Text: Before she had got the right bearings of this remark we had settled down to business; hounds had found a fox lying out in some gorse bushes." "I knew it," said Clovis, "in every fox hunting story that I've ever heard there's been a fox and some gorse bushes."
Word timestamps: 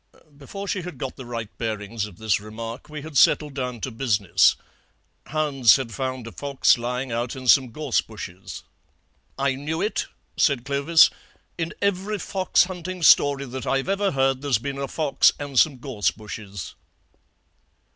Before 0.35 0.67
she 0.67 0.81
had 0.81 0.97
got 0.97 1.15
the 1.15 1.27
right 1.27 1.55
bearings 1.59 2.07
of 2.07 2.17
this 2.17 2.39
remark 2.39 2.89
we 2.89 3.03
had 3.03 3.15
settled 3.19 3.53
down 3.53 3.79
to 3.81 3.91
business; 3.91 4.55
hounds 5.27 5.75
had 5.75 5.93
found 5.93 6.25
a 6.25 6.31
fox 6.31 6.75
lying 6.79 7.11
out 7.11 7.35
in 7.35 7.47
some 7.47 7.69
gorse 7.69 8.01
bushes." 8.01 8.63
"I 9.37 9.53
knew 9.53 9.79
it," 9.79 10.07
said 10.37 10.65
Clovis, 10.65 11.11
"in 11.55 11.75
every 11.83 12.17
fox 12.17 12.63
hunting 12.63 13.03
story 13.03 13.45
that 13.45 13.67
I've 13.67 13.89
ever 13.89 14.09
heard 14.13 14.41
there's 14.41 14.57
been 14.57 14.79
a 14.79 14.87
fox 14.87 15.33
and 15.37 15.59
some 15.59 15.77
gorse 15.77 16.09
bushes." 16.09 16.73